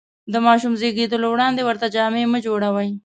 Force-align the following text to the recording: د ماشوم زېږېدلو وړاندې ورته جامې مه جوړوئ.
د 0.33 0.35
ماشوم 0.45 0.73
زېږېدلو 0.81 1.27
وړاندې 1.31 1.61
ورته 1.65 1.87
جامې 1.95 2.23
مه 2.31 2.39
جوړوئ. 2.45 2.89